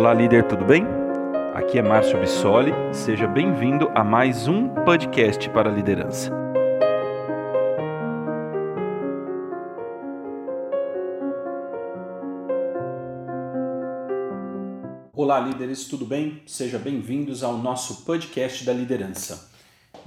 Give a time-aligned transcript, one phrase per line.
[0.00, 0.82] Olá, líder, tudo bem?
[1.54, 6.30] Aqui é Márcio Bissoli, seja bem-vindo a mais um podcast para a liderança.
[15.14, 16.40] Olá, líderes, tudo bem?
[16.46, 19.52] Sejam bem-vindos ao nosso podcast da liderança.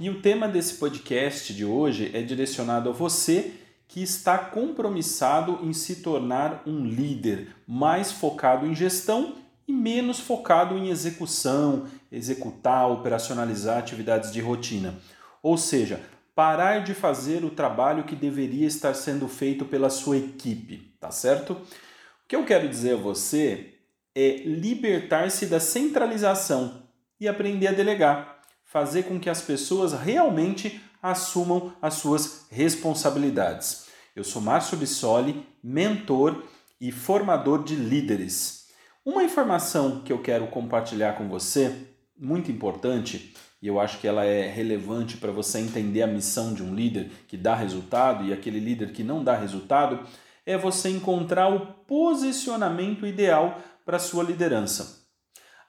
[0.00, 3.52] E o tema desse podcast de hoje é direcionado a você
[3.86, 10.76] que está compromissado em se tornar um líder mais focado em gestão e menos focado
[10.76, 14.98] em execução, executar, operacionalizar atividades de rotina.
[15.42, 16.00] Ou seja,
[16.34, 21.52] parar de fazer o trabalho que deveria estar sendo feito pela sua equipe, tá certo?
[21.52, 23.74] O que eu quero dizer a você
[24.14, 26.82] é libertar-se da centralização
[27.20, 33.86] e aprender a delegar, fazer com que as pessoas realmente assumam as suas responsabilidades.
[34.16, 36.44] Eu sou Márcio Bissoli, mentor
[36.80, 38.63] e formador de líderes.
[39.04, 44.24] Uma informação que eu quero compartilhar com você, muito importante, e eu acho que ela
[44.24, 48.58] é relevante para você entender a missão de um líder que dá resultado e aquele
[48.58, 50.00] líder que não dá resultado,
[50.46, 55.06] é você encontrar o posicionamento ideal para sua liderança.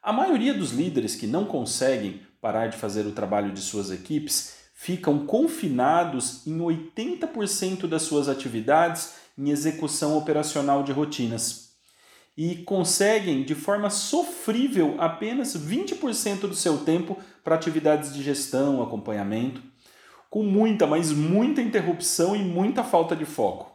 [0.02, 4.55] A maioria dos líderes que não conseguem parar de fazer o trabalho de suas equipes
[4.73, 11.64] ficam confinados em 80% das suas atividades em execução operacional de rotinas
[12.38, 19.61] e conseguem de forma sofrível apenas 20% do seu tempo para atividades de gestão, acompanhamento,
[20.30, 23.72] com muita, mas muita interrupção e muita falta de foco.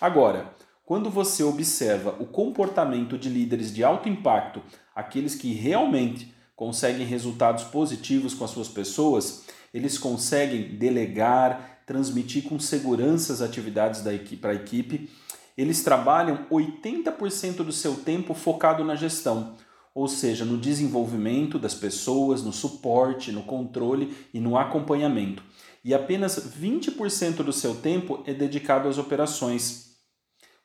[0.00, 0.54] Agora,
[0.84, 4.62] quando você observa o comportamento de líderes de alto impacto,
[4.94, 12.58] aqueles que realmente conseguem resultados positivos com as suas pessoas, eles conseguem delegar, transmitir com
[12.58, 14.02] segurança as atividades
[14.40, 15.10] para a equipe
[15.56, 19.56] eles trabalham 80% do seu tempo focado na gestão,
[19.94, 25.42] ou seja, no desenvolvimento das pessoas, no suporte, no controle e no acompanhamento.
[25.84, 29.94] E apenas 20% do seu tempo é dedicado às operações,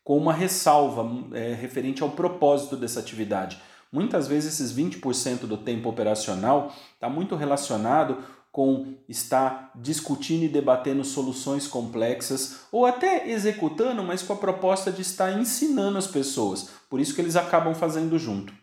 [0.04, 1.06] com uma ressalva
[1.38, 3.62] é, referente ao propósito dessa atividade.
[3.92, 8.18] Muitas vezes esses 20% do tempo operacional está muito relacionado
[8.60, 15.02] com estar discutindo e debatendo soluções complexas ou até executando, mas com a proposta de
[15.02, 16.70] estar ensinando as pessoas.
[16.90, 18.54] Por isso que eles acabam fazendo junto.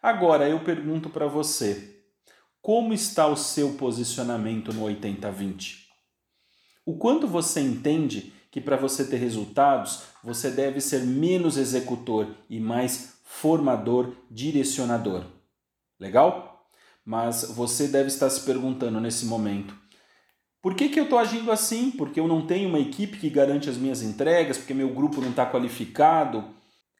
[0.00, 2.04] Agora eu pergunto para você,
[2.60, 5.88] como está o seu posicionamento no 80/20?
[6.86, 12.60] O quanto você entende que para você ter resultados, você deve ser menos executor e
[12.60, 15.24] mais formador, direcionador.
[15.98, 16.51] Legal?
[17.04, 19.76] Mas você deve estar se perguntando nesse momento:
[20.60, 21.90] por que, que eu estou agindo assim?
[21.90, 25.30] Porque eu não tenho uma equipe que garante as minhas entregas, porque meu grupo não
[25.30, 26.44] está qualificado,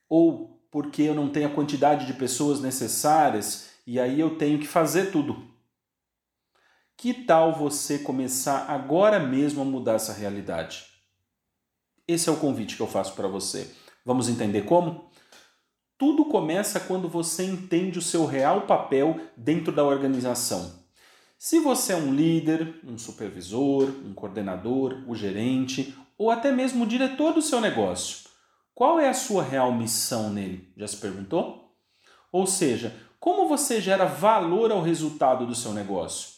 [0.08, 4.66] ou porque eu não tenho a quantidade de pessoas necessárias e aí eu tenho que
[4.66, 5.50] fazer tudo.
[6.96, 10.86] Que tal você começar agora mesmo a mudar essa realidade?
[12.06, 13.70] Esse é o convite que eu faço para você.
[14.04, 15.11] Vamos entender como?
[15.98, 20.82] Tudo começa quando você entende o seu real papel dentro da organização.
[21.38, 26.86] Se você é um líder, um supervisor, um coordenador, o gerente ou até mesmo o
[26.86, 28.28] diretor do seu negócio,
[28.74, 30.72] qual é a sua real missão nele?
[30.76, 31.74] Já se perguntou?
[32.30, 36.30] Ou seja, como você gera valor ao resultado do seu negócio?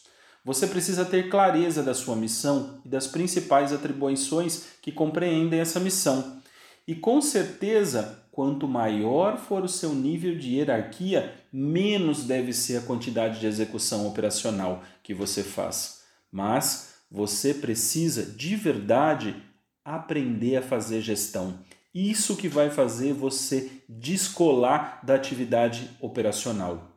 [0.43, 6.39] Você precisa ter clareza da sua missão e das principais atribuições que compreendem essa missão.
[6.87, 12.81] E com certeza quanto maior for o seu nível de hierarquia, menos deve ser a
[12.81, 16.01] quantidade de execução operacional que você faz.
[16.31, 19.35] Mas você precisa de verdade
[19.83, 21.57] aprender a fazer gestão.
[21.93, 26.91] Isso que vai fazer você descolar da atividade operacional.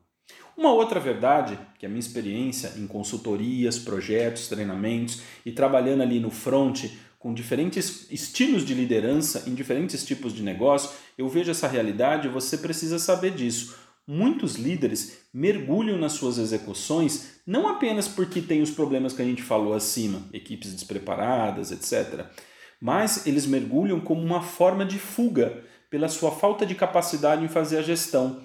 [0.57, 6.33] Uma outra verdade, que a minha experiência em consultorias, projetos, treinamentos e trabalhando ali no
[6.33, 6.87] front
[7.19, 12.31] com diferentes estilos de liderança em diferentes tipos de negócio, eu vejo essa realidade e
[12.31, 13.77] você precisa saber disso.
[14.07, 19.43] Muitos líderes mergulham nas suas execuções não apenas porque tem os problemas que a gente
[19.43, 22.27] falou acima, equipes despreparadas, etc.,
[22.81, 27.79] mas eles mergulham como uma forma de fuga pela sua falta de capacidade em fazer
[27.79, 28.41] a gestão.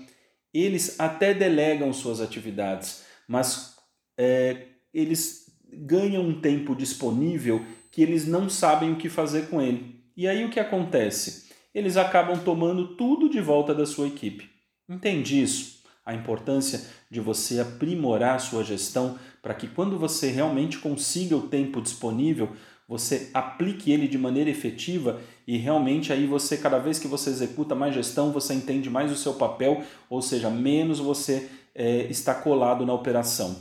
[0.52, 3.76] Eles até delegam suas atividades, mas
[4.18, 10.04] é, eles ganham um tempo disponível que eles não sabem o que fazer com ele.
[10.18, 11.54] E aí o que acontece?
[11.76, 14.50] Eles acabam tomando tudo de volta da sua equipe.
[14.90, 15.84] Entende isso?
[16.04, 21.48] A importância de você aprimorar a sua gestão para que quando você realmente consiga o
[21.48, 22.54] tempo disponível,
[22.88, 27.76] você aplique ele de maneira efetiva e realmente aí você, cada vez que você executa
[27.76, 32.88] mais gestão, você entende mais o seu papel, ou seja, menos você é, está colado
[32.88, 33.56] na operação.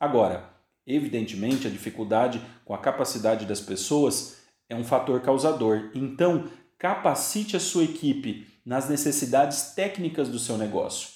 [0.00, 0.53] Agora,
[0.86, 4.38] evidentemente, a dificuldade com a capacidade das pessoas
[4.68, 5.90] é um fator causador.
[5.94, 6.44] Então,
[6.78, 11.08] capacite a sua equipe nas necessidades técnicas do seu negócio.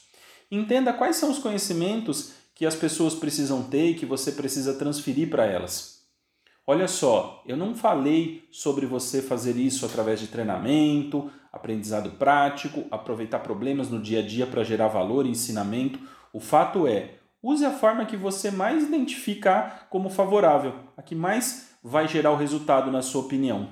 [0.51, 5.31] Entenda quais são os conhecimentos que as pessoas precisam ter e que você precisa transferir
[5.31, 5.99] para elas.
[6.67, 13.39] Olha só, eu não falei sobre você fazer isso através de treinamento, aprendizado prático, aproveitar
[13.39, 15.99] problemas no dia a dia para gerar valor e ensinamento.
[16.33, 21.71] O fato é, use a forma que você mais identificar como favorável, a que mais
[21.83, 23.71] vai gerar o resultado na sua opinião.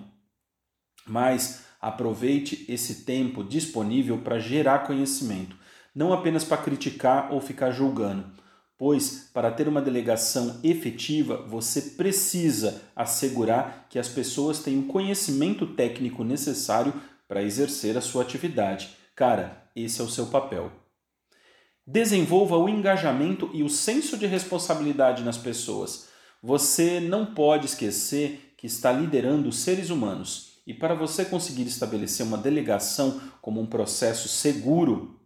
[1.06, 5.56] Mas aproveite esse tempo disponível para gerar conhecimento,
[5.94, 8.36] não apenas para criticar ou ficar julgando
[8.78, 15.66] pois para ter uma delegação efetiva você precisa assegurar que as pessoas têm o conhecimento
[15.66, 16.92] técnico necessário
[17.26, 18.96] para exercer a sua atividade.
[19.14, 20.70] Cara, esse é o seu papel.
[21.86, 26.08] Desenvolva o engajamento e o senso de responsabilidade nas pessoas.
[26.42, 30.60] Você não pode esquecer que está liderando seres humanos.
[30.66, 35.20] E para você conseguir estabelecer uma delegação como um processo seguro,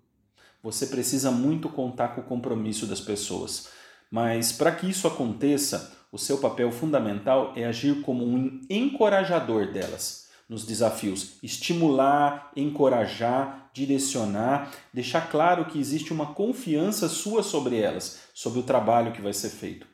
[0.62, 3.68] você precisa muito contar com o compromisso das pessoas.
[4.10, 10.29] Mas para que isso aconteça, o seu papel fundamental é agir como um encorajador delas
[10.50, 18.58] nos desafios, estimular, encorajar, direcionar, deixar claro que existe uma confiança sua sobre elas, sobre
[18.58, 19.86] o trabalho que vai ser feito.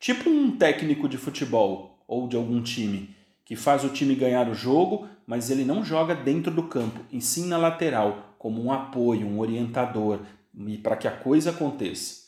[0.00, 3.14] Tipo um técnico de futebol ou de algum time
[3.44, 7.48] que faz o time ganhar o jogo, mas ele não joga dentro do campo, ensina
[7.48, 10.20] na lateral, como um apoio, um orientador,
[10.66, 12.24] e para que a coisa aconteça.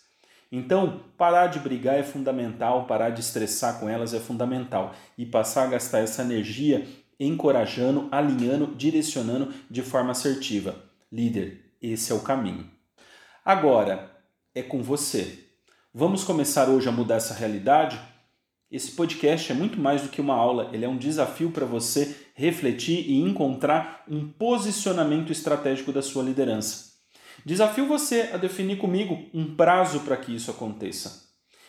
[0.53, 5.65] Então, parar de brigar é fundamental, parar de estressar com elas é fundamental e passar
[5.65, 6.87] a gastar essa energia
[7.19, 10.77] encorajando, alinhando, direcionando de forma assertiva.
[11.11, 12.71] Líder, esse é o caminho.
[13.45, 14.11] Agora,
[14.55, 15.45] é com você.
[15.93, 17.99] Vamos começar hoje a mudar essa realidade?
[18.71, 22.17] Esse podcast é muito mais do que uma aula, ele é um desafio para você
[22.35, 26.97] refletir e encontrar um posicionamento estratégico da sua liderança.
[27.45, 31.26] Desafio você a definir comigo um prazo para que isso aconteça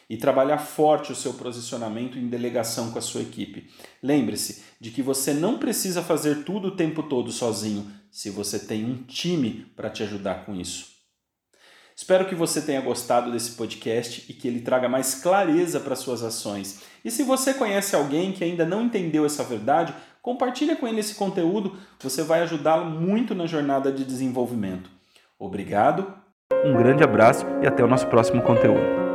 [0.10, 3.70] e trabalhar forte o seu posicionamento em delegação com a sua equipe.
[4.02, 8.86] Lembre-se de que você não precisa fazer tudo o tempo todo sozinho, se você tem
[8.86, 10.98] um time para te ajudar com isso.
[11.96, 16.22] Espero que você tenha gostado desse podcast e que ele traga mais clareza para suas
[16.22, 16.84] ações.
[17.04, 21.16] E se você conhece alguém que ainda não entendeu essa verdade, compartilhe com ele esse
[21.16, 24.92] conteúdo, você vai ajudá-lo muito na jornada de desenvolvimento.
[25.40, 26.14] Obrigado,
[26.64, 29.07] um grande abraço e até o nosso próximo conteúdo.